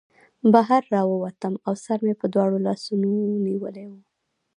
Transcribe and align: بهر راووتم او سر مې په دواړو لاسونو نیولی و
بهر 0.53 0.81
راووتم 0.93 1.53
او 1.65 1.73
سر 1.85 1.97
مې 2.05 2.13
په 2.21 2.25
دواړو 2.33 2.57
لاسونو 2.67 3.09
نیولی 3.45 3.85
و 3.89 3.93